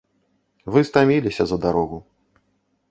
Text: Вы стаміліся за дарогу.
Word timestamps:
Вы 0.75 0.81
стаміліся 0.89 1.43
за 1.51 1.57
дарогу. 1.67 1.97